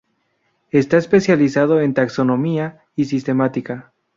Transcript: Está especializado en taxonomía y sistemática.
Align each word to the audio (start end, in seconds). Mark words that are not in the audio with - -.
Está 0.71 0.97
especializado 0.97 1.79
en 1.79 1.93
taxonomía 1.93 2.83
y 2.95 3.05
sistemática. 3.05 3.93